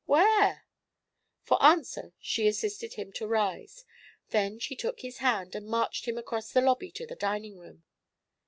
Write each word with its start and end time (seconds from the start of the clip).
"Where?" 0.07 0.65
For 1.43 1.61
answer 1.61 2.13
she 2.19 2.47
assisted 2.47 2.95
him 2.95 3.11
to 3.11 3.27
rise. 3.27 3.85
Then 4.29 4.57
she 4.57 4.75
took 4.75 5.01
his 5.01 5.19
hand 5.19 5.53
and 5.53 5.67
marched 5.67 6.07
him 6.07 6.17
across 6.17 6.51
the 6.51 6.59
lobby 6.59 6.89
to 6.93 7.05
the 7.05 7.15
dining 7.15 7.59
room. 7.59 7.83